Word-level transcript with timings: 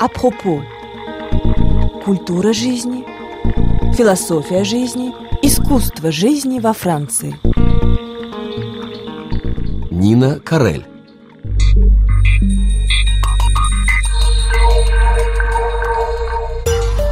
Апропо. 0.00 0.62
Культура 2.04 2.52
жизни, 2.52 3.04
философия 3.94 4.64
жизни, 4.64 5.12
искусство 5.42 6.12
жизни 6.12 6.60
во 6.60 6.72
Франции. 6.72 7.34
Нина 9.90 10.40
Карель 10.40 10.86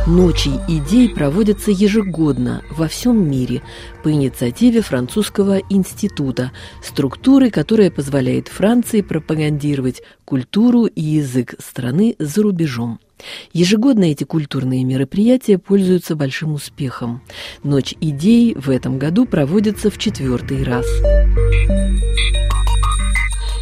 Ночи 0.06 0.50
идей 0.68 1.08
проводятся 1.08 1.72
ежегодно 1.72 2.62
во 2.70 2.86
всем 2.86 3.28
мире 3.28 3.62
по 4.04 4.12
инициативе 4.12 4.80
французского 4.80 5.58
института, 5.68 6.52
структуры, 6.80 7.50
которая 7.50 7.90
позволяет 7.90 8.46
Франции 8.46 9.00
пропагандировать 9.00 10.02
культуру 10.24 10.84
и 10.86 11.02
язык 11.02 11.56
страны 11.58 12.14
за 12.20 12.44
рубежом. 12.44 13.00
Ежегодно 13.52 14.04
эти 14.04 14.22
культурные 14.22 14.84
мероприятия 14.84 15.58
пользуются 15.58 16.14
большим 16.14 16.54
успехом. 16.54 17.20
Ночь 17.64 17.94
идей 18.00 18.54
в 18.54 18.70
этом 18.70 19.00
году 19.00 19.26
проводится 19.26 19.90
в 19.90 19.98
четвертый 19.98 20.62
раз. 20.62 20.86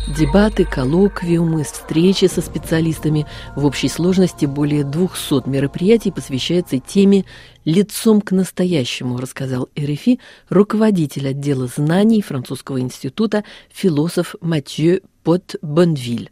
Дебаты, 0.07 0.67
коллоквиумы, 0.67 1.65
встречи 1.65 2.27
со 2.27 2.43
специалистами. 2.43 3.27
В 3.57 3.65
общей 3.65 3.89
сложности 3.89 4.45
более 4.45 4.85
200 4.85 5.49
мероприятий 5.49 6.13
посвящается 6.13 6.79
теме 6.79 7.25
«Лицом 7.65 8.21
к 8.21 8.33
настоящему», 8.33 9.17
рассказал 9.17 9.71
РФИ 9.79 10.21
руководитель 10.51 11.29
отдела 11.29 11.67
знаний 11.67 12.21
французского 12.21 12.81
института 12.81 13.45
философ 13.73 14.35
Матье 14.43 15.01
Пот 15.23 15.57
Бонвиль. 15.63 16.31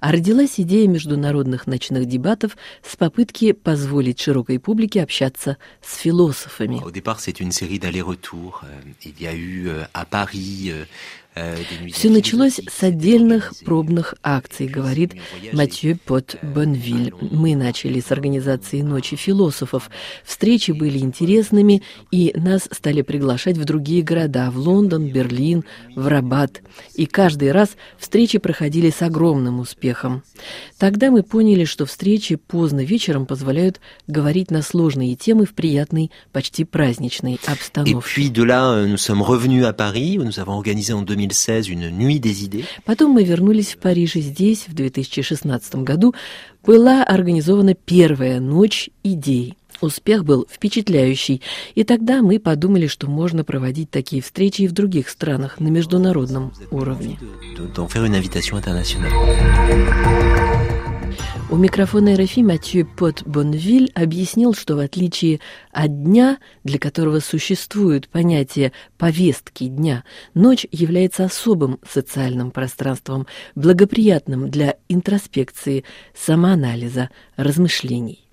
А 0.00 0.12
родилась 0.12 0.60
идея 0.60 0.86
международных 0.86 1.66
ночных 1.66 2.06
дебатов 2.06 2.56
с 2.82 2.94
попытки 2.94 3.52
позволить 3.52 4.20
широкой 4.20 4.60
публике 4.60 5.02
общаться 5.02 5.56
с 5.82 5.96
философами. 5.96 6.76
Au 6.76 6.92
départ, 6.92 7.18
c'est 7.18 7.40
une 7.40 7.50
série 7.50 7.80
d'allers-retours. 7.80 8.62
Il 9.02 9.20
y 9.20 9.26
a 9.26 9.34
eu 9.34 9.68
à 9.92 10.04
Paris 10.04 10.70
Э, 10.70 10.86
Все 11.92 12.10
началось 12.10 12.60
с 12.68 12.82
отдельных 12.84 13.54
пробных 13.64 14.14
акций, 14.22 14.68
говорит 14.68 15.14
Матье 15.52 15.96
Пот 15.96 16.36
Бонвиль. 16.42 17.12
Мы 17.20 17.56
начали 17.56 17.98
с 17.98 18.12
организации 18.12 18.82
«Ночи 18.82 19.16
философов». 19.16 19.90
Встречи 20.24 20.70
были 20.70 20.98
интересными, 20.98 21.82
и 22.12 22.32
нас 22.36 22.68
стали 22.70 23.02
приглашать 23.02 23.58
в 23.58 23.64
другие 23.64 24.04
города, 24.04 24.48
в 24.52 24.58
Лондон, 24.58 25.08
Берлин, 25.08 25.64
в 25.96 26.06
Рабат. 26.06 26.62
И 26.94 27.06
каждый 27.06 27.50
раз 27.50 27.70
встречи 27.98 28.38
проходили 28.38 28.90
с 28.90 29.02
огромным 29.02 29.58
успехом. 29.58 30.22
Тогда 30.78 31.10
мы 31.10 31.24
поняли, 31.24 31.64
что 31.64 31.84
встречи 31.84 32.36
поздно 32.36 32.84
вечером 32.84 33.26
позволяют 33.26 33.80
говорить 34.06 34.52
на 34.52 34.62
сложные 34.62 35.16
темы 35.16 35.46
в 35.46 35.54
приятной, 35.54 36.12
почти 36.32 36.64
праздничной 36.64 37.40
обстановке. 37.44 37.92
Et 37.92 38.00
puis 38.00 38.30
de 38.30 38.44
là, 38.44 38.86
nous 38.86 38.98
sommes 38.98 39.22
revenus 39.22 39.64
à 39.64 39.72
Paris, 39.72 40.18
où 40.18 40.24
nous 40.24 40.38
avons 40.38 40.52
organisé 40.52 40.92
en 40.92 41.02
2000 41.02 41.23
2016 41.26 41.68
une 41.68 41.90
nuit 41.90 42.20
des 42.20 42.44
idées. 42.44 42.64
Потом 42.84 43.12
мы 43.12 43.24
вернулись 43.24 43.74
в 43.74 43.78
Париж, 43.78 44.16
и 44.16 44.20
здесь, 44.20 44.66
в 44.68 44.74
2016 44.74 45.76
году, 45.76 46.14
была 46.64 47.02
организована 47.04 47.74
первая 47.74 48.40
ночь 48.40 48.90
идей. 49.02 49.56
Успех 49.80 50.24
был 50.24 50.46
впечатляющий, 50.50 51.42
и 51.74 51.84
тогда 51.84 52.22
мы 52.22 52.38
подумали, 52.38 52.86
что 52.86 53.08
можно 53.08 53.44
проводить 53.44 53.90
такие 53.90 54.22
встречи 54.22 54.62
и 54.62 54.68
в 54.68 54.72
других 54.72 55.08
странах 55.08 55.60
на 55.60 55.68
международном 55.68 56.52
уровне. 56.70 57.18
У 61.50 61.56
микрофона 61.56 62.16
РФИ 62.16 62.42
Матью 62.42 62.86
Пот 62.86 63.22
Бонвиль 63.26 63.92
объяснил, 63.94 64.54
что 64.54 64.76
в 64.76 64.78
отличие 64.78 65.40
от 65.72 66.02
дня, 66.02 66.38
для 66.64 66.78
которого 66.78 67.20
существует 67.20 68.08
понятие 68.08 68.72
повестки 68.96 69.68
дня, 69.68 70.04
ночь 70.32 70.66
является 70.72 71.24
особым 71.24 71.78
социальным 71.86 72.50
пространством, 72.50 73.26
благоприятным 73.54 74.50
для 74.50 74.76
интроспекции, 74.88 75.84
самоанализа, 76.14 77.10
размышлений. 77.36 78.26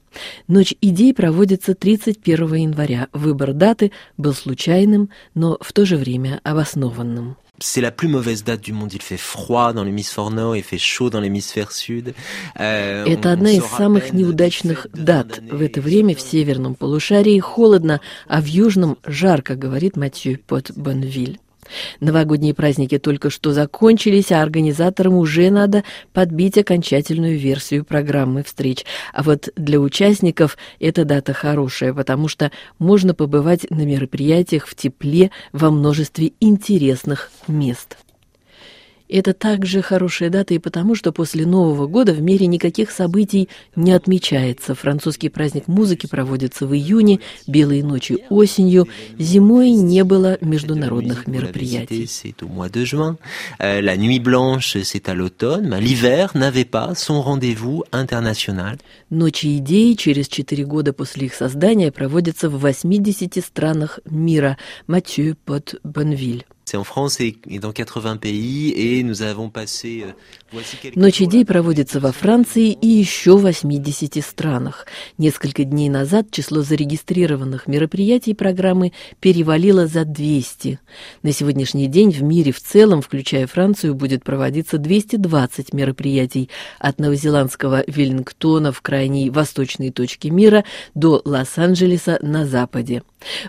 Ночь 0.48 0.74
идей 0.82 1.14
проводится 1.14 1.76
31 1.76 2.54
января. 2.56 3.10
Выбор 3.12 3.54
даты 3.54 3.92
был 4.18 4.34
случайным, 4.34 5.10
но 5.34 5.58
в 5.60 5.74
то 5.74 5.86
же 5.86 5.98
время 5.98 6.40
обоснованным. 6.44 7.36
C'est 7.62 7.82
la 7.82 7.92
plus 7.92 8.08
mauvaise 8.08 8.44
date 8.44 8.62
du 8.62 8.74
monde. 8.74 8.94
Il 8.94 9.02
fait 9.02 9.18
froid 9.18 9.74
dans 9.74 9.84
l'hémisphère 9.84 10.30
nord, 10.30 10.56
il 10.56 10.64
fait 10.64 10.78
chaud 10.78 11.10
dans 11.10 11.22
l'hémisphère 11.22 11.72
sud. 11.72 12.14
Euh, 12.60 13.06
это 13.06 13.32
одна 13.32 13.52
из 13.52 13.64
самых 13.66 14.14
неудачных 14.14 14.88
дат. 14.94 15.42
В 15.50 15.62
это 15.62 15.82
время 15.82 16.16
в 16.16 16.22
северном 16.22 16.76
полушарии 16.76 17.40
холодно, 17.40 18.02
а 18.28 18.42
в 18.42 18.46
южном 18.46 18.98
жарко, 19.06 19.56
говорит 19.56 19.96
Матью 19.96 20.40
Пот 20.46 20.72
Бонвиль. 20.76 21.40
Новогодние 22.00 22.54
праздники 22.54 22.98
только 22.98 23.30
что 23.30 23.54
закончились, 23.54 24.32
а 24.32 24.42
организаторам 24.42 25.16
уже 25.16 25.50
надо 25.50 25.84
подбить 26.14 26.58
окончательную 26.58 27.38
версию 27.38 27.86
программы 27.86 28.44
встреч. 28.44 28.86
А 29.14 29.24
вот 29.24 29.50
для 29.56 29.80
участников 29.80 30.58
эта 30.80 31.06
дата 31.06 31.34
хорошая, 31.34 31.94
потому 31.94 32.28
что 32.28 32.52
можно 32.80 33.14
побывать 33.14 33.70
на 33.70 33.86
мероприятиях 33.86 34.68
в 34.68 34.76
тепле 34.76 35.32
во 35.52 35.72
множестве 35.72 36.34
интересных 36.40 37.32
мест. 37.48 37.98
Это 39.12 39.34
также 39.34 39.82
хорошая 39.82 40.30
дата 40.30 40.54
и 40.54 40.58
потому, 40.58 40.96
что 40.96 41.12
после 41.12 41.46
Нового 41.46 41.86
года 41.86 42.14
в 42.14 42.22
мире 42.22 42.48
никаких 42.48 42.92
событий 42.92 43.50
не 43.76 43.92
отмечается. 43.92 44.74
Французский 44.74 45.28
праздник 45.28 45.68
музыки 45.68 46.08
проводится 46.08 46.66
в 46.66 46.74
июне, 46.74 47.20
белые 47.46 47.84
ночи 47.84 48.20
осенью, 48.30 48.88
зимой 49.20 49.72
не 49.72 50.06
было 50.06 50.38
международных 50.40 51.28
мероприятий. 51.28 52.10
La 53.60 53.98
nuit 53.98 54.20
blanche, 54.20 54.78
c'est 54.84 55.10
à 55.10 55.14
l'automne, 55.14 55.68
mais 55.68 55.82
l'hiver 55.82 56.32
n'avait 56.36 56.66
pas 56.66 56.96
son 56.96 57.22
rendez-vous 57.22 57.84
international. 57.92 58.80
Ночи 59.10 59.58
идей 59.58 59.96
через 59.98 60.30
четыре 60.30 60.64
года 60.64 60.94
после 60.94 61.26
их 61.26 61.34
создания 61.34 61.92
проводятся 61.92 62.50
в 62.50 62.60
80 62.60 63.44
странах 63.44 64.00
мира. 64.06 64.58
Матhieu 64.88 65.36
Пот 65.46 65.76
Бонвиль. 65.84 66.46
C'est 66.72 66.78
en 66.78 66.86
France 66.86 67.20
et, 67.20 67.36
dans 67.60 67.74
80 67.74 68.16
pays, 68.16 68.72
et 68.78 69.04
nous 69.04 69.24
avons 69.24 69.50
passé... 69.50 70.06
Ночь 70.96 71.22
идей 71.22 71.46
проводится 71.46 72.00
во 72.00 72.12
Франции 72.12 72.72
и 72.72 72.88
еще 72.88 73.38
в 73.38 73.42
80 73.42 74.24
странах. 74.24 74.86
Несколько 75.18 75.64
дней 75.64 75.90
назад 75.90 76.32
число 76.32 76.62
зарегистрированных 76.62 77.68
мероприятий 77.68 78.34
программы 78.34 78.92
перевалило 79.20 79.88
за 79.88 80.04
200. 80.04 80.80
На 81.24 81.32
сегодняшний 81.32 81.88
день 81.88 82.12
в 82.12 82.22
мире 82.22 82.52
в 82.52 82.60
целом, 82.62 83.02
включая 83.02 83.48
Францию, 83.48 83.96
будет 83.96 84.24
проводиться 84.24 84.78
220 84.78 85.74
мероприятий 85.74 86.50
от 86.80 87.00
новозеландского 87.00 87.84
Веллингтона 87.88 88.72
в 88.72 88.82
крайней 88.82 89.30
восточной 89.30 89.92
точке 89.92 90.30
мира 90.30 90.66
до 90.96 91.22
Лос-Анджелеса 91.24 92.18
на 92.22 92.46
западе. 92.46 93.04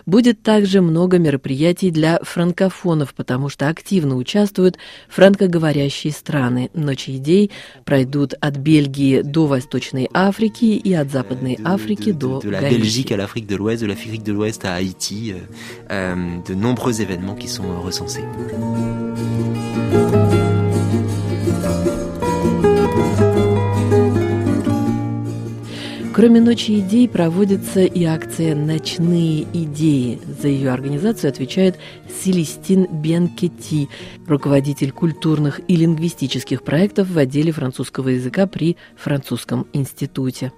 Будет 0.05 0.41
также 0.41 0.81
много 0.81 1.19
мероприятий 1.19 1.91
для 1.91 2.19
франкофонов, 2.21 3.12
потому 3.15 3.49
что 3.49 3.69
активно 3.69 4.15
участвуют 4.15 4.77
франкоговорящие 5.07 6.13
страны. 6.13 6.69
Ночи 6.73 7.17
идей 7.17 7.51
пройдут 7.85 8.33
от 8.39 8.57
Бельгии 8.57 9.21
до 9.21 9.45
Восточной 9.45 10.09
Африки 10.13 10.65
и 10.65 10.93
от 10.93 11.11
Западной 11.11 11.57
Африки 11.63 12.11
до 12.11 12.41
Haïti, 14.73 15.31
euh, 15.31 15.39
euh, 15.89 16.41
de 16.47 16.53
nombreux 16.53 17.01
événements 17.01 17.35
qui 17.35 17.47
sont 17.47 17.81
recensés. 17.81 18.23
Кроме 26.23 26.39
«Ночи 26.39 26.79
идей» 26.79 27.09
проводится 27.09 27.81
и 27.81 28.05
акция 28.05 28.55
«Ночные 28.55 29.43
идеи». 29.43 30.21
За 30.41 30.47
ее 30.47 30.71
организацию 30.71 31.27
отвечает 31.27 31.77
Селестин 32.23 32.87
Бенкетти, 32.89 33.89
руководитель 34.25 34.93
культурных 34.93 35.59
и 35.67 35.75
лингвистических 35.75 36.63
проектов 36.63 37.09
в 37.09 37.17
отделе 37.17 37.51
французского 37.51 38.07
языка 38.07 38.47
при 38.47 38.77
Французском 38.95 39.67
институте. 39.73 40.53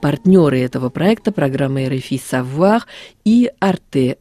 Партнеры 0.00 0.60
этого 0.60 0.88
проекта– 0.88 1.32
программа 1.32 1.82
RFI 1.82 2.18
Savoir 2.30 2.80
и 3.26 3.50
part, 3.60 4.16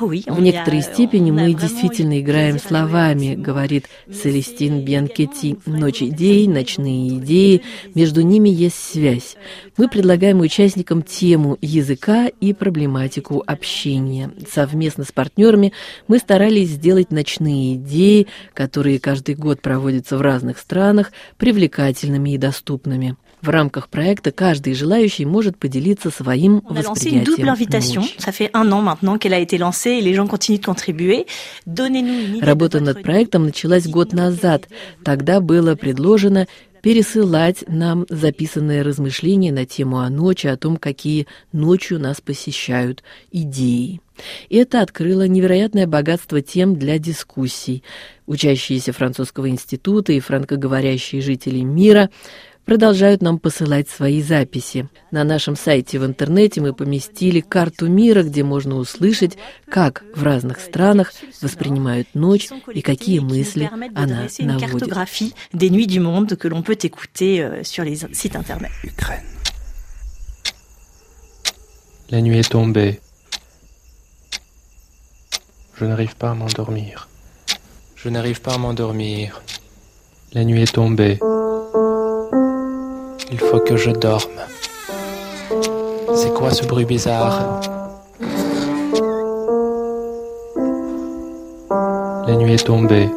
oui. 0.00 0.24
В 0.26 0.40
некоторой 0.40 0.82
степени 0.82 1.30
мы 1.30 1.54
действительно 1.54 2.20
играем 2.20 2.58
словами, 2.58 3.36
говорит 3.36 3.86
Селестин 4.12 4.84
Бенкетти. 4.84 5.56
«Ночь 5.66 6.02
идей», 6.02 6.48
«Ночные 6.48 7.18
идеи», 7.18 7.62
между 7.94 8.22
ними 8.22 8.39
ними 8.40 8.48
есть 8.48 8.76
связь. 8.76 9.36
Мы 9.76 9.88
предлагаем 9.88 10.40
участникам 10.40 11.02
тему 11.02 11.58
языка 11.60 12.28
и 12.40 12.52
проблематику 12.52 13.44
общения. 13.46 14.32
Совместно 14.50 15.04
с 15.04 15.12
партнерами 15.12 15.72
мы 16.08 16.18
старались 16.18 16.70
сделать 16.70 17.10
ночные 17.10 17.74
идеи, 17.74 18.26
которые 18.54 18.98
каждый 18.98 19.34
год 19.34 19.60
проводятся 19.60 20.16
в 20.16 20.22
разных 20.22 20.58
странах, 20.58 21.12
привлекательными 21.36 22.30
и 22.30 22.38
доступными. 22.38 23.16
В 23.42 23.48
рамках 23.48 23.88
проекта 23.88 24.32
каждый 24.32 24.74
желающий 24.74 25.24
может 25.24 25.56
поделиться 25.56 26.10
своим 26.10 26.62
On 26.68 26.76
a 26.76 26.82
lancé 26.82 27.10
une 27.10 27.24
double 27.24 27.48
invitation. 27.48 28.02
Ça 28.18 28.32
fait 28.32 28.50
un 28.52 28.70
an 28.70 28.82
maintenant 28.82 29.16
qu'elle 29.16 29.32
a 29.32 29.38
été 29.38 29.56
lancée 29.56 29.92
et 29.92 30.00
les 30.02 30.12
gens 30.12 30.26
continuent 30.26 30.58
de 30.58 30.66
contribuer. 30.66 31.26
Donnez-nous 31.64 32.12
une 32.12 32.36
idée 32.36 32.44
Работа 32.44 32.80
над 32.80 33.02
проектом 33.02 33.44
началась 33.44 33.86
год 33.86 34.12
назад. 34.12 34.68
Тогда 35.02 35.40
было 35.40 35.74
предложено 35.74 36.46
пересылать 36.82 37.64
нам 37.66 38.06
записанные 38.08 38.82
размышления 38.82 39.52
на 39.52 39.66
тему 39.66 39.98
о 39.98 40.10
ночи, 40.10 40.46
о 40.46 40.56
том, 40.56 40.76
какие 40.76 41.26
ночью 41.52 41.98
нас 41.98 42.20
посещают 42.20 43.02
идеи. 43.30 44.00
Это 44.50 44.82
открыло 44.82 45.26
невероятное 45.26 45.86
богатство 45.86 46.42
тем 46.42 46.76
для 46.76 46.98
дискуссий. 46.98 47.82
Учащиеся 48.26 48.92
французского 48.92 49.48
института 49.48 50.12
и 50.12 50.20
франкоговорящие 50.20 51.22
жители 51.22 51.60
мира– 51.60 52.10
продолжают 52.70 53.20
нам 53.20 53.40
посылать 53.40 53.88
свои 53.88 54.22
записи. 54.22 54.88
На 55.10 55.24
нашем 55.24 55.56
сайте 55.56 55.98
в 55.98 56.06
интернете 56.06 56.60
мы 56.60 56.72
поместили 56.72 57.40
карту 57.40 57.88
мира, 57.88 58.22
где 58.22 58.44
можно 58.44 58.76
услышать, 58.76 59.36
как 59.68 60.04
в 60.14 60.22
разных 60.22 60.60
странах 60.60 61.12
воспринимают 61.42 62.06
ночь 62.14 62.48
и 62.72 62.80
какие 62.80 63.18
мысли 63.18 63.68
она 63.96 64.28
наводит. 64.38 64.88
La 72.12 72.20
nuit 72.20 72.38
est 72.38 72.50
tombée. 72.50 73.00
Je 75.76 75.86
n'arrive 75.86 76.14
pas 76.14 76.30
à 76.30 76.34
m'endormir. 76.34 77.08
Je 77.96 78.08
n'arrive 78.10 78.40
pas 78.40 78.54
à 78.54 78.58
m'endormir. 78.58 79.42
La 80.32 80.44
nuit 80.44 80.62
est 80.62 80.72
tombée. 80.72 81.18
Il 83.42 83.46
faut 83.46 83.60
que 83.60 83.76
je 83.76 83.90
dorme. 83.90 84.20
C'est 86.14 86.32
quoi 86.34 86.50
ce 86.50 86.66
bruit 86.66 86.84
bizarre? 86.84 87.60
La 92.26 92.36
nuit 92.36 92.54
est 92.54 92.66
tombée. 92.66 93.08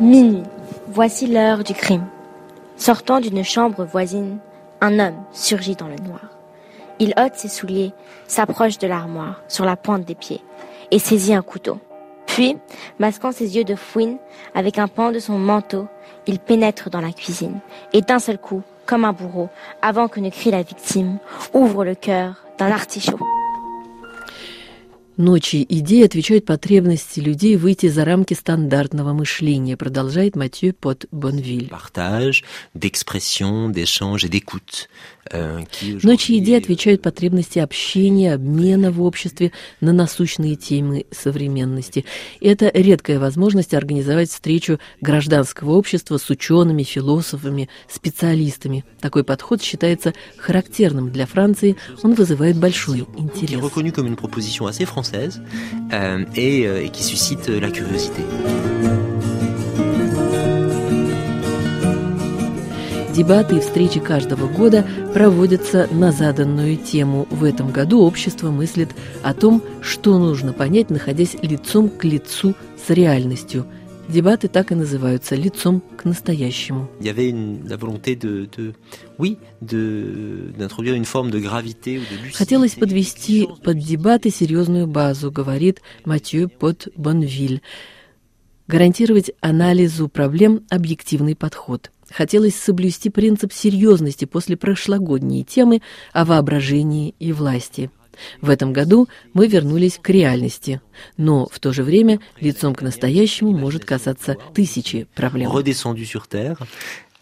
Minuit. 0.00 0.42
Voici 0.88 1.26
l'heure 1.26 1.62
du 1.62 1.74
crime. 1.74 2.06
Sortant 2.76 3.20
d'une 3.20 3.44
chambre 3.44 3.84
voisine, 3.84 4.38
un 4.80 4.98
homme 4.98 5.22
surgit 5.32 5.76
dans 5.76 5.88
le 5.88 5.96
noir. 5.96 6.22
Il 6.98 7.12
ôte 7.18 7.34
ses 7.36 7.48
souliers, 7.48 7.92
s'approche 8.28 8.78
de 8.78 8.86
l'armoire 8.86 9.42
sur 9.46 9.64
la 9.64 9.76
pointe 9.76 10.04
des 10.04 10.14
pieds 10.14 10.42
et 10.90 10.98
saisit 10.98 11.34
un 11.34 11.42
couteau. 11.42 11.78
Puis, 12.31 12.57
masquant 12.99 13.31
ses 13.31 13.55
yeux 13.55 13.63
de 13.63 13.75
fouine 13.75 14.17
avec 14.53 14.77
un 14.77 14.87
pan 14.87 15.11
de 15.11 15.19
son 15.19 15.37
manteau, 15.37 15.87
il 16.27 16.39
pénètre 16.39 16.89
dans 16.89 17.01
la 17.01 17.11
cuisine 17.11 17.59
et 17.93 18.01
d'un 18.01 18.19
seul 18.19 18.37
coup, 18.37 18.61
comme 18.85 19.05
un 19.05 19.13
bourreau, 19.13 19.49
avant 19.81 20.07
que 20.07 20.19
ne 20.19 20.29
crie 20.29 20.51
la 20.51 20.61
victime, 20.61 21.19
ouvre 21.53 21.83
le 21.83 21.95
cœur 21.95 22.45
d'un 22.57 22.71
artichaut. 22.71 23.19
Ночи 25.17 25.65
идеи 25.67 26.03
отвечают 26.03 26.45
потребности 26.45 27.19
людей 27.19 27.55
выйти 27.55 27.87
за 27.87 28.05
рамки 28.05 28.35
стандартного 28.35 29.13
мышления, 29.13 29.75
продолжает 29.75 30.35
Матhieu 30.35 30.73
Пот 30.73 31.07
Бонвиль. 31.11 31.69
Partage, 31.69 32.43
d'expression, 32.75 33.69
d'échange 33.69 34.25
et 34.25 34.29
d'écoute. 34.29 34.89
Euh, 35.30 35.64
Ночи 36.02 36.38
идеи 36.38 36.58
отвечают 36.58 37.00
потребности 37.00 37.58
общения, 37.58 38.34
обмена 38.34 38.90
в 38.90 39.02
обществе 39.02 39.52
на 39.80 39.92
насущные 39.92 40.56
темы 40.56 41.06
современности. 41.10 42.04
Это 42.40 42.70
редкая 42.72 43.18
возможность 43.18 43.72
организовать 43.72 44.30
встречу 44.30 44.78
гражданского 45.00 45.72
общества 45.72 46.18
с 46.18 46.28
учеными, 46.28 46.82
философами, 46.82 47.68
специалистами. 47.88 48.84
Такой 49.00 49.24
подход 49.24 49.62
считается 49.62 50.12
характерным 50.36 51.10
для 51.10 51.26
Франции, 51.26 51.76
он 52.02 52.14
вызывает 52.14 52.56
большой 52.56 53.06
интерес. 53.16 53.60
française 54.92 55.40
et, 56.36 56.62
et 56.62 56.90
qui 56.90 57.02
suscite 57.02 57.48
la 57.48 57.70
curiosité. 57.70 58.22
Дебаты 63.14 63.56
и 63.56 63.60
встречи 63.60 64.00
каждого 64.00 64.46
года 64.46 64.86
проводятся 65.12 65.88
на 65.90 66.12
заданную 66.12 66.76
тему. 66.76 67.26
В 67.30 67.44
этом 67.44 67.70
году 67.70 68.00
общество 68.02 68.50
мыслит 68.50 68.90
о 69.22 69.34
том, 69.34 69.62
что 69.82 70.18
нужно 70.18 70.52
понять, 70.52 70.90
находясь 70.90 71.36
лицом 71.42 71.88
к 71.88 72.04
лицу 72.04 72.54
с 72.84 72.90
реальностью– 72.90 73.66
Дебаты 74.08 74.48
так 74.48 74.72
и 74.72 74.74
называются 74.74 75.36
«лицом 75.36 75.80
к 75.96 76.04
настоящему». 76.04 76.90
Хотелось 82.34 82.74
подвести 82.74 83.48
под 83.64 83.78
дебаты 83.78 84.30
серьезную 84.30 84.86
базу, 84.86 85.30
говорит 85.30 85.80
Матью 86.04 86.50
Пот 86.50 86.88
Бонвиль. 86.96 87.62
Гарантировать 88.66 89.30
анализу 89.40 90.08
проблем 90.08 90.66
объективный 90.68 91.36
подход. 91.36 91.90
Хотелось 92.14 92.56
соблюсти 92.56 93.10
принцип 93.10 93.52
серьезности 93.52 94.24
после 94.24 94.56
прошлогодней 94.56 95.44
темы 95.44 95.82
о 96.12 96.24
воображении 96.24 97.14
и 97.18 97.32
власти– 97.32 97.90
в 98.40 98.50
этом 98.50 98.72
году 98.72 99.08
мы 99.32 99.46
вернулись 99.46 99.98
к 100.00 100.08
реальности, 100.10 100.80
но 101.16 101.46
в 101.50 101.58
то 101.60 101.72
же 101.72 101.82
время 101.82 102.20
лицом 102.40 102.74
к 102.74 102.82
настоящему 102.82 103.56
может 103.56 103.84
касаться 103.84 104.36
тысячи 104.54 105.06
проблем. 105.14 105.50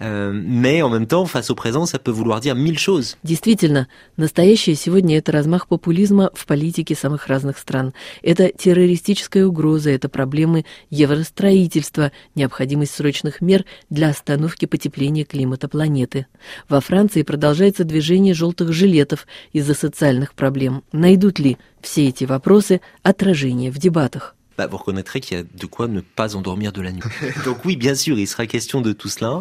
Euh, 0.01 0.33
mais 0.33 0.83
en 0.83 0.89
même 0.89 1.07
temps, 1.07 1.27
face 1.27 1.51
au 1.51 1.55
présent, 1.55 1.85
ça 1.85 1.99
peut 1.99 2.11
vouloir 2.11 2.41
dire 2.41 2.55
mille 2.55 2.79
choses. 2.79 3.17
Действительно, 3.23 3.89
настоящее 4.17 4.75
сегодня 4.75 5.19
это 5.19 5.33
размах 5.33 5.69
популизма 5.69 6.31
в 6.35 6.47
политике 6.47 6.95
самых 6.95 7.27
разных 7.27 7.59
стран. 7.59 7.93
Это 8.23 8.49
террористическая 8.49 9.47
угроза, 9.47 9.91
это 9.91 10.09
проблемы 10.09 10.65
евростроительства, 10.89 12.13
необходимость 12.35 12.95
срочных 12.95 13.41
мер 13.41 13.65
для 13.91 14.09
остановки 14.09 14.65
потепления 14.67 15.25
климата 15.25 15.69
планеты. 15.69 16.27
Во 16.69 16.81
Франции 16.81 17.23
продолжается 17.23 17.85
движение 17.85 18.35
желтых 18.35 18.73
жилетов 18.73 19.27
из-за 19.53 19.75
социальных 19.75 20.35
проблем. 20.35 20.83
Найдут 20.93 21.39
ли 21.39 21.59
все 21.83 22.09
эти 22.09 22.25
вопросы 22.25 22.81
отражение 23.03 23.71
в 23.71 23.79
дебатах? 23.79 24.35
Bah, 24.61 24.67
vous 24.67 24.77
reconnaîtrez 24.77 25.21
qu'il 25.21 25.39
y 25.39 25.41
a 25.41 25.45
de 25.45 25.65
quoi 25.65 25.89
ne 25.89 26.03
pas 26.03 26.37
endormir 26.37 26.71
de 26.73 26.83
la 26.83 26.93
nuit. 26.93 27.01
Donc 27.47 27.65
oui, 27.65 27.77
bien 27.77 27.95
sûr, 27.95 28.19
il 28.19 28.27
sera 28.27 28.47
question 28.47 28.83
de 28.83 28.93
tout 28.93 29.09
cela. 29.09 29.39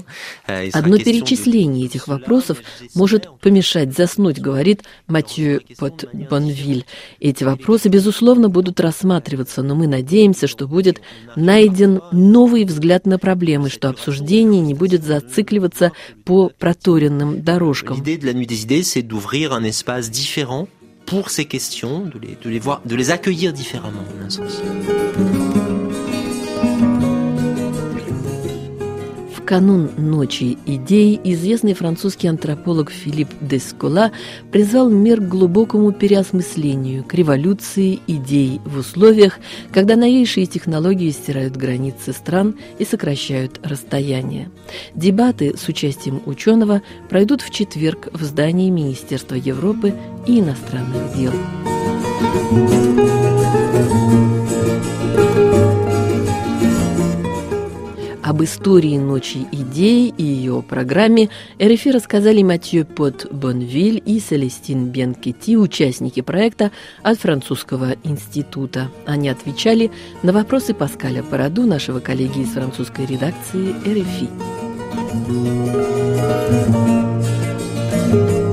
Euh, 0.50 0.70
Одно 0.72 0.98
перечисление 0.98 1.86
этих 1.86 2.08
вопросов 2.08 2.62
может 2.96 3.28
помешать 3.42 3.94
заснуть, 3.94 4.40
говорит 4.40 4.84
Матью 5.08 5.62
Пот 5.78 6.06
Бонвиль. 6.14 6.86
Эти 7.20 7.44
вопросы, 7.44 7.90
безусловно, 7.90 8.48
будут 8.48 8.80
рассматриваться, 8.80 9.62
но 9.62 9.76
мы 9.76 9.88
надеемся, 9.88 10.48
что 10.48 10.70
будет 10.70 11.02
найден 11.36 12.02
новый 12.14 12.64
взгляд 12.64 13.06
на 13.06 13.20
проблемы, 13.20 13.70
что 13.70 13.90
обсуждение 13.90 14.62
не 14.62 14.74
будет 14.74 15.04
зацикливаться 15.04 15.92
по 16.24 16.50
проторенным 16.58 17.42
дорожкам. 17.42 17.98
L'idée 17.98 18.18
de 18.18 18.26
la 18.26 18.34
nuit 18.34 18.48
des 18.48 18.64
idées, 18.64 18.84
c'est 18.84 19.02
d'ouvrir 19.02 19.52
un 19.52 19.66
espace 19.66 20.10
différent 20.10 20.70
pour 21.10 21.32
ces 21.32 21.46
questions, 21.46 22.02
de 22.02 22.50
les, 22.50 22.60
voir, 22.60 22.82
de 22.86 22.96
les 22.96 23.10
accueillir 23.10 23.52
différemment, 23.52 24.04
en 24.22 24.26
un 24.26 24.30
sens. 24.30 24.62
Канун 29.50 29.90
Ночи 29.98 30.60
идей 30.68 31.20
известный 31.24 31.74
французский 31.74 32.28
антрополог 32.28 32.92
Филипп 32.92 33.30
Дескола 33.42 34.12
призвал 34.52 34.92
мир 34.92 35.20
к 35.20 35.28
глубокому 35.28 35.92
переосмыслению, 35.92 37.04
к 37.04 37.16
революции 37.16 38.00
идей 38.06 38.62
в 38.64 38.78
условиях, 38.78 39.40
когда 39.72 39.96
новейшие 39.96 40.46
технологии 40.46 41.10
стирают 41.10 41.58
границы 41.58 42.14
стран 42.14 42.60
и 42.78 42.86
сокращают 42.86 43.60
расстояния. 43.64 44.52
Дебаты 44.94 45.58
с 45.58 45.68
участием 45.68 46.22
ученого 46.28 46.84
пройдут 47.10 47.42
в 47.42 47.50
четверг 47.50 48.10
в 48.14 48.22
здании 48.22 48.70
Министерства 48.70 49.34
Европы 49.34 49.96
и 50.28 50.42
иностранных 50.42 51.18
дел. 51.18 51.34
Об 52.52 53.39
Об 58.40 58.46
истории 58.46 58.98
«Ночи 58.98 59.46
идей» 59.52 60.14
и 60.18 60.24
ее 60.24 60.64
программе 60.66 61.28
РФИ 61.62 61.90
рассказали 61.92 62.42
Матье 62.42 62.86
Пот 62.86 63.28
Бонвиль 63.30 64.02
и 64.06 64.22
Селестин 64.22 64.86
Бенкетти, 64.86 65.58
участники 65.58 66.22
проекта 66.22 66.72
от 67.04 67.20
Французского 67.20 67.98
института. 68.06 68.90
Они 69.06 69.28
отвечали 69.28 69.92
на 70.24 70.32
вопросы 70.32 70.74
Паскаля 70.74 71.22
Параду, 71.22 71.66
нашего 71.66 72.00
коллеги 72.00 72.44
из 72.44 72.52
французской 72.52 73.06
редакции 73.08 73.72
РФИ. 73.86 74.30
thank 78.10 78.30
you 78.32 78.49